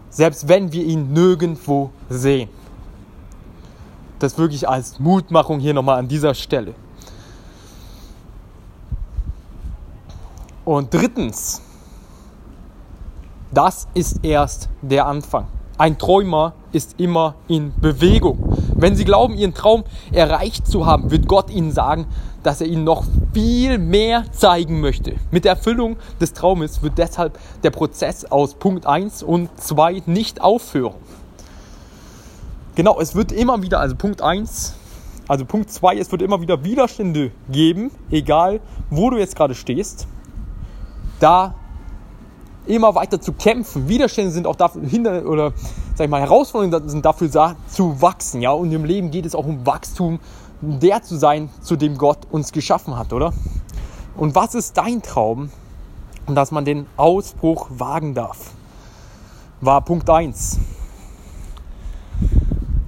selbst 0.09 0.47
wenn 0.49 0.73
wir 0.73 0.83
ihn 0.83 1.13
nirgendwo 1.13 1.91
sehen. 2.09 2.49
Das 4.19 4.37
wirklich 4.37 4.67
als 4.67 4.99
Mutmachung 4.99 5.59
hier 5.59 5.73
nochmal 5.73 5.99
an 5.99 6.07
dieser 6.07 6.33
Stelle. 6.33 6.75
Und 10.65 10.91
drittens, 10.91 11.61
das 13.53 13.87
ist 13.93 14.25
erst 14.25 14.67
der 14.81 15.05
Anfang. 15.05 15.45
Ein 15.77 15.99
Träumer 15.99 16.53
ist 16.71 16.99
immer 16.99 17.35
in 17.47 17.71
Bewegung. 17.79 18.39
Wenn 18.73 18.95
Sie 18.95 19.05
glauben, 19.05 19.35
Ihren 19.35 19.53
Traum 19.53 19.83
erreicht 20.11 20.65
zu 20.67 20.87
haben, 20.87 21.11
wird 21.11 21.27
Gott 21.27 21.51
Ihnen 21.51 21.71
sagen, 21.71 22.07
dass 22.41 22.61
er 22.61 22.67
Ihnen 22.67 22.83
noch 22.83 23.03
viel 23.31 23.77
mehr 23.77 24.23
zeigen 24.31 24.81
möchte. 24.81 25.17
Mit 25.29 25.45
der 25.45 25.51
Erfüllung 25.51 25.97
des 26.19 26.33
Traumes 26.33 26.81
wird 26.81 26.97
deshalb 26.97 27.37
der 27.61 27.69
Prozess 27.69 28.25
aus 28.25 28.55
Punkt 28.55 28.87
1 28.87 29.21
und 29.21 29.49
2 29.61 30.01
nicht 30.07 30.41
aufhören. 30.41 30.95
Genau, 32.73 32.99
es 32.99 33.13
wird 33.13 33.31
immer 33.31 33.61
wieder, 33.61 33.79
also 33.79 33.95
Punkt 33.95 34.23
1, 34.23 34.73
also 35.27 35.45
Punkt 35.45 35.69
2, 35.69 35.97
es 35.97 36.11
wird 36.11 36.23
immer 36.23 36.41
wieder 36.41 36.63
Widerstände 36.63 37.31
geben, 37.51 37.91
egal 38.09 38.61
wo 38.89 39.11
du 39.11 39.17
jetzt 39.17 39.35
gerade 39.35 39.53
stehst 39.53 40.07
da 41.19 41.55
immer 42.65 42.95
weiter 42.95 43.21
zu 43.21 43.33
kämpfen. 43.33 43.87
Widerstände 43.87 44.31
sind 44.31 44.47
auch 44.47 44.55
dafür, 44.55 44.81
hinter, 44.83 45.25
oder 45.25 45.53
sag 45.95 46.05
ich 46.05 46.09
mal, 46.09 46.21
Herausforderungen 46.21 46.89
sind 46.89 47.05
dafür 47.05 47.55
zu 47.67 48.01
wachsen. 48.01 48.41
Ja? 48.41 48.51
Und 48.51 48.71
im 48.71 48.85
Leben 48.85 49.11
geht 49.11 49.25
es 49.25 49.35
auch 49.35 49.45
um 49.45 49.65
Wachstum, 49.65 50.19
der 50.61 51.03
zu 51.03 51.17
sein, 51.17 51.49
zu 51.61 51.75
dem 51.75 51.97
Gott 51.97 52.19
uns 52.31 52.51
geschaffen 52.51 52.97
hat, 52.97 53.13
oder? 53.13 53.33
Und 54.17 54.35
was 54.35 54.55
ist 54.55 54.77
dein 54.77 55.01
Traum? 55.01 55.49
Dass 56.27 56.49
man 56.49 56.65
den 56.65 56.87
Ausbruch 56.97 57.67
wagen 57.69 58.15
darf, 58.15 58.49
war 59.61 59.81
Punkt 59.81 60.09
1. 60.09 60.57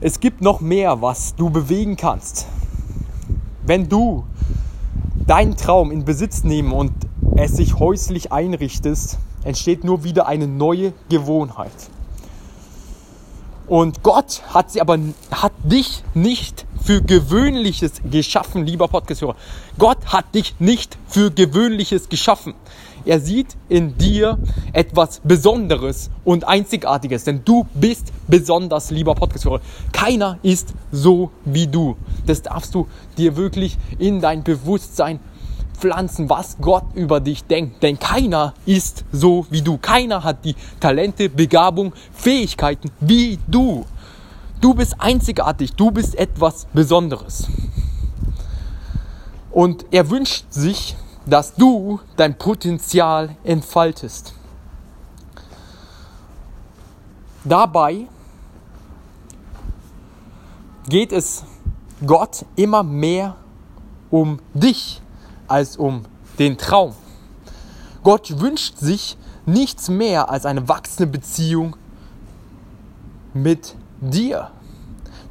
Es 0.01 0.19
gibt 0.19 0.41
noch 0.41 0.59
mehr, 0.59 1.03
was 1.03 1.35
du 1.35 1.51
bewegen 1.51 1.97
kannst. 1.97 2.47
Wenn 3.63 3.89
du 3.89 4.23
deinen 5.27 5.55
Traum 5.55 5.91
in 5.91 6.03
Besitz 6.03 6.43
nehmen 6.43 6.71
und 6.71 6.93
es 7.35 7.55
sich 7.57 7.79
häuslich 7.79 8.31
einrichtest, 8.31 9.17
entsteht 9.43 9.83
nur 9.83 10.03
wieder 10.03 10.27
eine 10.27 10.47
neue 10.47 10.93
Gewohnheit. 11.09 11.71
Und 13.67 14.01
Gott 14.01 14.43
hat 14.53 14.71
sie 14.71 14.79
aber, 14.79 14.97
hat 15.29 15.51
dich 15.63 16.03
nicht 16.13 16.65
für 16.81 17.01
Gewöhnliches 17.01 18.01
geschaffen, 18.09 18.65
lieber 18.65 18.87
Podcast-Hörer. 18.87 19.35
Gott 19.77 19.97
hat 20.05 20.33
dich 20.33 20.55
nicht 20.59 20.97
für 21.05 21.31
Gewöhnliches 21.31 22.07
geschaffen. 22.07 22.53
Er 23.03 23.19
sieht 23.19 23.57
in 23.67 23.97
dir 23.97 24.37
etwas 24.71 25.19
Besonderes 25.21 26.09
und 26.23 26.47
Einzigartiges, 26.47 27.25
denn 27.25 27.41
du 27.43 27.67
bist 27.73 28.13
besonders, 28.27 28.89
lieber 28.89 29.15
Podcast-Hörer. 29.15 29.59
Keiner 29.91 30.39
ist 30.43 30.73
so 30.93 31.31
wie 31.43 31.67
du. 31.67 31.97
Das 32.25 32.41
darfst 32.41 32.73
du 32.73 32.87
dir 33.17 33.35
wirklich 33.35 33.77
in 33.99 34.21
dein 34.21 34.43
Bewusstsein 34.43 35.19
pflanzen, 35.79 36.29
was 36.29 36.57
Gott 36.59 36.85
über 36.95 37.19
dich 37.19 37.43
denkt. 37.45 37.83
Denn 37.83 37.99
keiner 37.99 38.53
ist 38.65 39.05
so 39.11 39.45
wie 39.49 39.61
du. 39.61 39.77
Keiner 39.77 40.23
hat 40.23 40.43
die 40.43 40.55
Talente, 40.79 41.29
Begabung, 41.29 41.93
Fähigkeiten 42.11 42.91
wie 42.99 43.39
du. 43.47 43.85
Du 44.59 44.73
bist 44.73 44.95
einzigartig. 44.99 45.73
Du 45.73 45.91
bist 45.91 46.15
etwas 46.15 46.65
Besonderes. 46.73 47.47
Und 49.51 49.85
er 49.91 50.09
wünscht 50.09 50.45
sich, 50.49 50.95
dass 51.25 51.53
du 51.53 51.99
dein 52.15 52.37
Potenzial 52.37 53.35
entfaltest. 53.43 54.33
Dabei 57.43 58.07
geht 60.89 61.11
es 61.11 61.43
Gott 62.05 62.45
immer 62.55 62.83
mehr 62.83 63.35
um 64.09 64.39
dich 64.53 65.01
als 65.47 65.77
um 65.77 66.03
den 66.39 66.57
Traum. 66.57 66.93
Gott 68.03 68.39
wünscht 68.39 68.77
sich 68.77 69.17
nichts 69.45 69.89
mehr 69.89 70.29
als 70.29 70.45
eine 70.45 70.67
wachsende 70.67 71.07
Beziehung 71.11 71.75
mit 73.33 73.75
dir. 74.01 74.51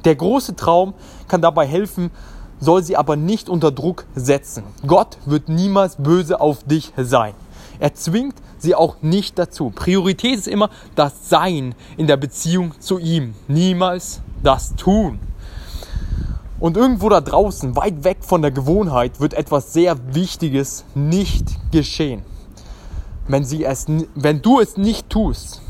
Der 0.05 0.15
große 0.15 0.55
Traum 0.55 0.93
kann 1.27 1.41
dabei 1.41 1.65
helfen, 1.67 2.11
soll 2.59 2.83
sie 2.83 2.97
aber 2.97 3.15
nicht 3.15 3.49
unter 3.49 3.71
Druck 3.71 4.05
setzen. 4.15 4.63
Gott 4.85 5.17
wird 5.25 5.49
niemals 5.49 5.97
böse 5.97 6.39
auf 6.39 6.63
dich 6.63 6.93
sein. 6.97 7.33
Er 7.79 7.93
zwingt 7.93 8.35
sie 8.57 8.75
auch 8.75 8.95
nicht 9.01 9.37
dazu. 9.37 9.69
Priorität 9.69 10.39
ist 10.39 10.47
immer 10.47 10.69
das 10.95 11.29
Sein 11.29 11.75
in 11.95 12.07
der 12.07 12.17
Beziehung 12.17 12.73
zu 12.79 12.97
ihm, 12.97 13.35
niemals 13.47 14.21
das 14.41 14.75
Tun. 14.75 15.19
Und 16.59 16.75
irgendwo 16.75 17.09
da 17.09 17.21
draußen, 17.21 17.75
weit 17.75 18.03
weg 18.03 18.17
von 18.21 18.41
der 18.41 18.51
Gewohnheit, 18.51 19.19
wird 19.19 19.33
etwas 19.35 19.73
sehr 19.73 19.95
Wichtiges 20.15 20.85
nicht 20.95 21.45
geschehen. 21.71 22.23
Wenn, 23.27 23.43
sie 23.43 23.63
es, 23.63 23.85
wenn 24.15 24.41
du 24.41 24.59
es 24.59 24.77
nicht 24.77 25.09
tust, 25.09 25.61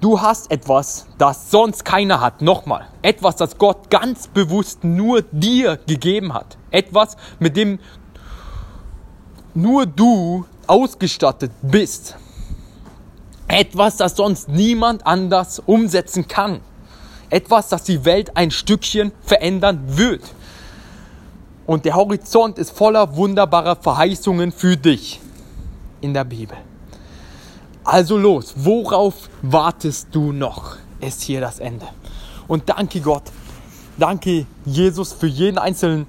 du 0.00 0.20
hast 0.20 0.50
etwas, 0.50 1.06
das 1.18 1.50
sonst 1.50 1.84
keiner 1.84 2.20
hat. 2.20 2.42
Nochmal, 2.42 2.86
etwas, 3.02 3.36
das 3.36 3.56
Gott 3.58 3.88
ganz 3.90 4.26
bewusst 4.26 4.82
nur 4.82 5.22
dir 5.22 5.78
gegeben 5.86 6.32
hat. 6.34 6.58
Etwas, 6.70 7.16
mit 7.38 7.56
dem 7.56 7.78
nur 9.54 9.86
du 9.86 10.44
ausgestattet 10.66 11.52
bist. 11.62 12.16
Etwas, 13.46 13.96
das 13.96 14.16
sonst 14.16 14.48
niemand 14.48 15.06
anders 15.06 15.62
umsetzen 15.64 16.26
kann. 16.26 16.60
Etwas, 17.30 17.68
das 17.68 17.84
die 17.84 18.04
Welt 18.04 18.36
ein 18.36 18.50
Stückchen 18.50 19.12
verändern 19.22 19.80
wird. 19.86 20.22
Und 21.66 21.84
der 21.84 21.94
Horizont 21.94 22.58
ist 22.58 22.70
voller 22.70 23.16
wunderbarer 23.16 23.76
Verheißungen 23.76 24.52
für 24.52 24.76
dich 24.76 25.20
in 26.00 26.14
der 26.14 26.24
Bibel. 26.24 26.56
Also 27.82 28.16
los, 28.18 28.54
worauf 28.56 29.28
wartest 29.42 30.08
du 30.12 30.32
noch? 30.32 30.76
Ist 31.00 31.22
hier 31.22 31.40
das 31.40 31.58
Ende. 31.58 31.86
Und 32.48 32.68
danke 32.68 33.00
Gott, 33.00 33.24
danke 33.96 34.46
Jesus 34.64 35.12
für 35.12 35.26
jeden 35.26 35.58
einzelnen 35.58 36.06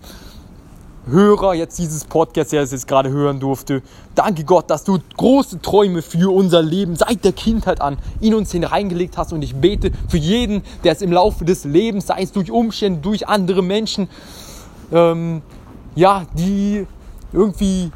Hörer 1.07 1.53
jetzt 1.53 1.79
dieses 1.79 2.03
Podcast, 2.03 2.51
der 2.51 2.63
es 2.63 2.71
jetzt 2.71 2.87
gerade 2.87 3.09
hören 3.09 3.39
durfte. 3.39 3.81
Danke 4.13 4.43
Gott, 4.43 4.69
dass 4.69 4.83
du 4.83 4.99
große 5.15 5.61
Träume 5.61 6.01
für 6.01 6.33
unser 6.33 6.61
Leben 6.61 6.97
seit 6.97 7.23
der 7.23 7.31
Kindheit 7.31 7.79
an 7.81 7.97
in 8.19 8.33
uns 8.33 8.51
hineingelegt 8.51 9.17
hast. 9.17 9.31
Und 9.31 9.41
ich 9.41 9.55
bete 9.55 9.91
für 10.09 10.17
jeden, 10.17 10.63
der 10.83 10.91
es 10.91 11.01
im 11.01 11.13
Laufe 11.13 11.45
des 11.45 11.63
Lebens, 11.63 12.07
sei 12.07 12.23
es 12.23 12.33
durch 12.33 12.51
Umstände, 12.51 12.99
durch 12.99 13.27
andere 13.27 13.61
Menschen, 13.61 14.09
ähm, 14.91 15.41
ja, 15.95 16.25
die 16.37 16.85
irgendwie, 17.31 17.91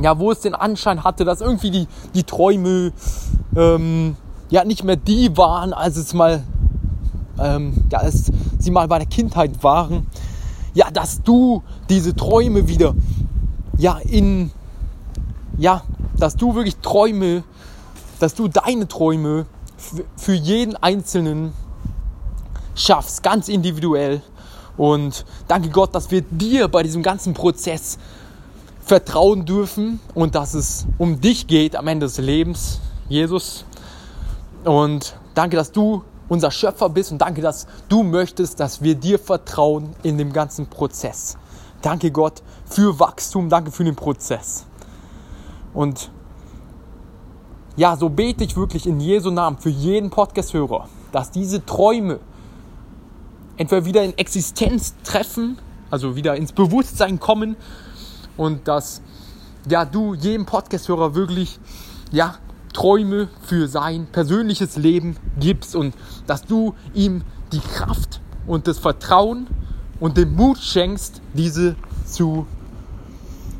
ja, 0.00 0.18
wo 0.18 0.30
es 0.30 0.40
den 0.40 0.54
Anschein 0.54 1.02
hatte, 1.02 1.24
dass 1.24 1.40
irgendwie 1.40 1.72
die, 1.72 1.88
die 2.14 2.22
Träume, 2.22 2.92
ähm, 3.56 4.16
ja, 4.50 4.64
nicht 4.64 4.84
mehr 4.84 4.96
die 4.96 5.36
waren, 5.36 5.72
als 5.72 5.96
es 5.96 6.14
mal, 6.14 6.44
ähm, 7.40 7.74
ja, 7.90 7.98
als 7.98 8.30
sie 8.58 8.70
mal 8.70 8.86
bei 8.86 8.98
der 8.98 9.08
Kindheit 9.08 9.64
waren 9.64 10.06
ja, 10.74 10.90
dass 10.90 11.22
du 11.22 11.62
diese 11.88 12.14
Träume 12.14 12.68
wieder, 12.68 12.94
ja, 13.78 13.98
in, 13.98 14.50
ja, 15.58 15.82
dass 16.18 16.36
du 16.36 16.54
wirklich 16.54 16.76
Träume, 16.78 17.44
dass 18.18 18.34
du 18.34 18.48
deine 18.48 18.86
Träume 18.88 19.46
für 20.16 20.34
jeden 20.34 20.76
Einzelnen 20.76 21.52
schaffst, 22.74 23.22
ganz 23.22 23.48
individuell. 23.48 24.22
Und 24.76 25.24
danke 25.48 25.70
Gott, 25.70 25.94
dass 25.94 26.10
wir 26.10 26.22
dir 26.22 26.68
bei 26.68 26.82
diesem 26.82 27.02
ganzen 27.02 27.34
Prozess 27.34 27.98
vertrauen 28.82 29.44
dürfen 29.44 30.00
und 30.14 30.34
dass 30.34 30.54
es 30.54 30.86
um 30.98 31.20
dich 31.20 31.46
geht 31.46 31.76
am 31.76 31.86
Ende 31.86 32.06
des 32.06 32.18
Lebens, 32.18 32.80
Jesus. 33.08 33.64
Und 34.64 35.16
danke, 35.34 35.56
dass 35.56 35.72
du 35.72 36.02
unser 36.30 36.50
Schöpfer 36.50 36.88
bist 36.88 37.12
und 37.12 37.18
danke, 37.18 37.42
dass 37.42 37.66
du 37.90 38.02
möchtest, 38.02 38.58
dass 38.58 38.80
wir 38.80 38.94
dir 38.94 39.18
vertrauen 39.18 39.94
in 40.02 40.16
dem 40.16 40.32
ganzen 40.32 40.66
Prozess. 40.66 41.36
Danke 41.82 42.10
Gott 42.10 42.42
für 42.64 42.98
Wachstum, 42.98 43.50
danke 43.50 43.70
für 43.70 43.84
den 43.84 43.96
Prozess. 43.96 44.64
Und 45.74 46.10
ja, 47.76 47.96
so 47.96 48.08
bete 48.08 48.44
ich 48.44 48.56
wirklich 48.56 48.86
in 48.86 48.98
Jesu 48.98 49.30
Namen 49.30 49.58
für 49.58 49.68
jeden 49.68 50.08
Podcast-Hörer, 50.08 50.88
dass 51.12 51.30
diese 51.30 51.64
Träume 51.66 52.20
entweder 53.58 53.84
wieder 53.84 54.02
in 54.02 54.16
Existenz 54.16 54.94
treffen 55.04 55.58
also 55.90 56.16
wieder 56.16 56.36
ins 56.36 56.52
Bewusstsein 56.52 57.18
kommen 57.18 57.56
und 58.36 58.68
dass 58.68 59.02
ja, 59.68 59.84
du 59.84 60.14
jedem 60.14 60.46
Podcast-Hörer 60.46 61.14
wirklich 61.14 61.58
ja, 62.12 62.36
Träume 62.72 63.28
für 63.42 63.68
sein 63.68 64.06
persönliches 64.10 64.76
Leben 64.76 65.16
gibst 65.38 65.74
und 65.74 65.94
dass 66.26 66.42
du 66.42 66.74
ihm 66.94 67.22
die 67.52 67.60
Kraft 67.60 68.20
und 68.46 68.66
das 68.66 68.78
Vertrauen 68.78 69.46
und 69.98 70.16
den 70.16 70.34
Mut 70.34 70.58
schenkst, 70.58 71.20
diese 71.34 71.76
zu 72.06 72.46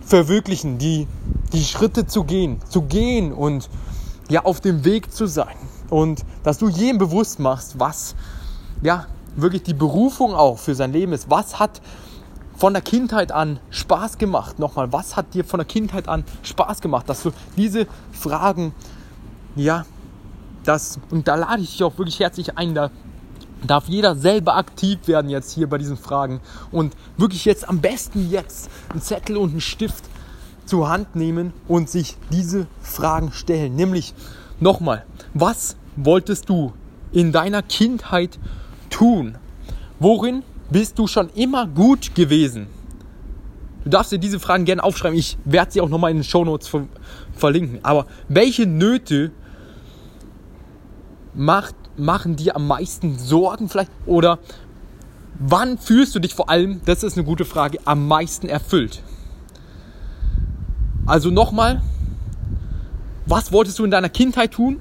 verwirklichen, 0.05 0.79
die, 0.79 1.07
die 1.53 1.65
Schritte 1.65 2.07
zu 2.07 2.25
gehen, 2.25 2.59
zu 2.69 2.83
gehen 2.83 3.33
und 3.33 3.69
ja 4.29 4.45
auf 4.45 4.61
dem 4.61 4.85
Weg 4.85 5.13
zu 5.13 5.27
sein. 5.27 5.57
Und 5.89 6.25
dass 6.43 6.59
du 6.59 6.69
jedem 6.69 6.99
bewusst 6.99 7.39
machst, 7.39 7.79
was 7.79 8.15
ja 8.83 9.07
wirklich 9.37 9.63
die 9.63 9.75
Berufung 9.75 10.35
auch 10.35 10.59
für 10.59 10.75
sein 10.75 10.93
Leben 10.93 11.13
ist. 11.13 11.31
Was 11.31 11.59
hat 11.59 11.81
von 12.57 12.73
der 12.73 12.83
Kindheit 12.83 13.33
an 13.33 13.59
Spaß 13.71 14.19
gemacht? 14.19 14.59
Nochmal, 14.59 14.93
was 14.93 15.17
hat 15.17 15.35
dir 15.35 15.45
von 15.45 15.59
der 15.59 15.67
Kindheit 15.67 16.09
an 16.09 16.25
Spaß 16.43 16.81
gemacht? 16.81 17.09
Dass 17.09 17.23
du 17.23 17.33
diese 17.57 17.87
Fragen, 18.13 18.75
ja, 19.57 19.85
das, 20.65 20.99
und 21.11 21.29
da 21.29 21.37
lade 21.37 21.63
ich 21.63 21.71
dich 21.71 21.83
auch 21.83 21.97
wirklich 21.99 22.21
herzlich 22.21 22.57
ein, 22.57 22.75
da 22.75 22.91
darf 23.67 23.89
jeder 23.89 24.15
selber 24.17 24.57
aktiv 24.57 25.07
werden 25.07 25.31
jetzt 25.31 25.53
hier 25.53 25.69
bei 25.69 25.79
diesen 25.79 25.97
Fragen 25.97 26.41
und 26.71 26.95
wirklich 27.17 27.45
jetzt 27.45 27.69
am 27.69 27.81
besten 27.81 28.31
jetzt 28.31 28.71
einen 28.91 29.03
Zettel 29.03 29.37
und 29.37 29.51
einen 29.51 29.61
Stift 29.61 30.05
zur 30.65 30.89
Hand 30.89 31.17
nehmen 31.17 31.53
und 31.69 31.91
sich 31.91 32.17
diese 32.31 32.67
Fragen 32.81 33.33
stellen. 33.33 33.75
Nämlich 33.75 34.15
nochmal, 34.61 35.05
was 35.35 35.77
wolltest 35.97 36.49
du 36.49 36.73
in 37.13 37.33
deiner 37.33 37.63
Kindheit 37.63 38.39
tun? 38.89 39.37
Worin 39.99 40.43
bist 40.71 40.99
du 40.99 41.07
schon 41.07 41.29
immer 41.31 41.67
gut 41.67 42.15
gewesen? 42.15 42.69
Du 43.85 43.91
darfst 43.91 44.13
dir 44.13 44.19
diese 44.19 44.39
Fragen 44.39 44.65
gerne 44.65 44.85
aufschreiben. 44.85 45.19
Ich 45.19 45.39
werde 45.45 45.73
sie 45.73 45.81
auch 45.81 45.89
nochmal 45.89 46.11
in 46.11 46.19
den 46.19 46.25
Show 46.25 46.45
Notes 46.45 46.71
verlinken. 47.35 47.81
Aber 47.83 48.07
welche 48.29 48.67
Nöte 48.67 49.33
macht, 51.35 51.75
machen 51.97 52.37
dir 52.37 52.57
am 52.57 52.67
meisten 52.67 53.19
Sorgen 53.19 53.69
vielleicht? 53.69 53.91
Oder 54.07 54.39
wann 55.39 55.79
fühlst 55.79 56.15
du 56.15 56.19
dich 56.19 56.35
vor 56.35 56.51
allem, 56.51 56.81
das 56.85 57.03
ist 57.03 57.17
eine 57.17 57.25
gute 57.25 57.45
Frage, 57.45 57.79
am 57.85 58.07
meisten 58.09 58.49
erfüllt? 58.49 59.03
Also 61.07 61.31
nochmal, 61.31 61.83
was 63.27 63.53
wolltest 63.53 63.79
du 63.79 63.85
in 63.85 63.91
deiner 63.91 64.09
Kindheit 64.09 64.53
tun? 64.53 64.81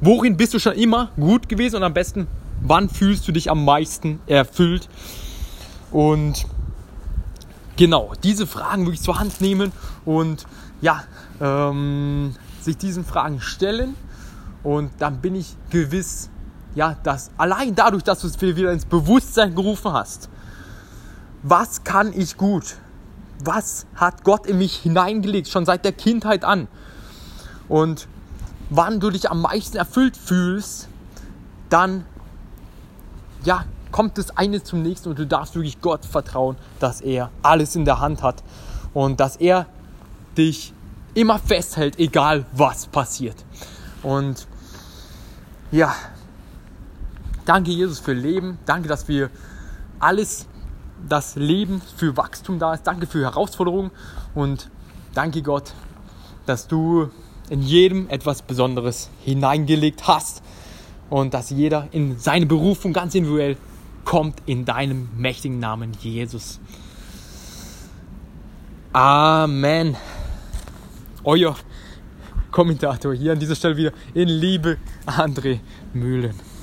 Worin 0.00 0.36
bist 0.36 0.54
du 0.54 0.58
schon 0.58 0.74
immer 0.74 1.10
gut 1.16 1.48
gewesen? 1.48 1.76
Und 1.76 1.82
am 1.82 1.94
besten, 1.94 2.26
wann 2.60 2.88
fühlst 2.88 3.26
du 3.26 3.32
dich 3.32 3.50
am 3.50 3.64
meisten 3.64 4.20
erfüllt? 4.26 4.88
Und 5.90 6.46
genau, 7.76 8.12
diese 8.22 8.46
Fragen 8.46 8.84
wirklich 8.84 9.02
zur 9.02 9.18
Hand 9.18 9.40
nehmen 9.40 9.72
und 10.04 10.44
ja, 10.80 11.04
ähm, 11.40 12.34
sich 12.60 12.76
diesen 12.76 13.04
Fragen 13.04 13.40
stellen 13.40 13.94
und 14.64 14.90
dann 14.98 15.20
bin 15.20 15.36
ich 15.36 15.56
gewiss, 15.70 16.30
ja, 16.74 16.96
dass 17.02 17.30
allein 17.36 17.74
dadurch, 17.74 18.02
dass 18.02 18.20
du 18.20 18.26
es 18.26 18.40
wieder 18.40 18.72
ins 18.72 18.86
Bewusstsein 18.86 19.54
gerufen 19.54 19.92
hast, 19.92 20.28
was 21.42 21.84
kann 21.84 22.12
ich 22.12 22.36
gut? 22.36 22.76
Was 23.44 23.86
hat 23.94 24.24
Gott 24.24 24.46
in 24.46 24.58
mich 24.58 24.76
hineingelegt, 24.76 25.48
schon 25.48 25.66
seit 25.66 25.84
der 25.84 25.92
Kindheit 25.92 26.44
an? 26.44 26.66
Und 27.68 28.08
wann 28.70 28.98
du 28.98 29.10
dich 29.10 29.30
am 29.30 29.42
meisten 29.42 29.76
erfüllt 29.76 30.16
fühlst, 30.16 30.88
dann, 31.68 32.06
ja, 33.44 33.64
kommt 33.92 34.16
das 34.16 34.36
eine 34.36 34.62
zum 34.62 34.82
nächsten 34.82 35.10
und 35.10 35.18
du 35.18 35.26
darfst 35.26 35.54
wirklich 35.54 35.80
Gott 35.80 36.04
vertrauen, 36.04 36.56
dass 36.80 37.00
er 37.00 37.30
alles 37.42 37.76
in 37.76 37.84
der 37.84 38.00
Hand 38.00 38.22
hat 38.22 38.42
und 38.94 39.20
dass 39.20 39.36
er 39.36 39.66
dich 40.36 40.72
immer 41.12 41.38
festhält, 41.38 41.98
egal 41.98 42.46
was 42.52 42.86
passiert. 42.86 43.36
Und 44.02 44.48
ja, 45.70 45.94
danke 47.44 47.70
Jesus 47.70 47.98
für 47.98 48.12
Leben. 48.12 48.58
Danke, 48.66 48.88
dass 48.88 49.08
wir 49.08 49.30
alles, 49.98 50.46
das 51.08 51.36
Leben 51.36 51.82
für 51.96 52.16
Wachstum 52.16 52.58
da 52.58 52.74
ist. 52.74 52.84
Danke 52.84 53.06
für 53.06 53.20
Herausforderungen. 53.20 53.90
Und 54.34 54.70
danke 55.14 55.42
Gott, 55.42 55.74
dass 56.46 56.66
du 56.68 57.10
in 57.50 57.62
jedem 57.62 58.08
etwas 58.08 58.42
Besonderes 58.42 59.10
hineingelegt 59.22 60.06
hast. 60.06 60.42
Und 61.10 61.34
dass 61.34 61.50
jeder 61.50 61.88
in 61.92 62.18
seine 62.18 62.46
Berufung 62.46 62.92
ganz 62.92 63.14
individuell 63.14 63.56
kommt 64.04 64.42
in 64.46 64.64
deinem 64.64 65.08
mächtigen 65.16 65.58
Namen 65.58 65.92
Jesus. 66.00 66.60
Amen. 68.92 69.96
Euer 71.24 71.56
Kommentator 72.54 73.12
hier 73.12 73.32
an 73.32 73.40
dieser 73.40 73.56
Stelle 73.56 73.76
wieder 73.76 73.92
in 74.14 74.28
Liebe 74.28 74.76
André 75.06 75.58
Mühlen. 75.92 76.53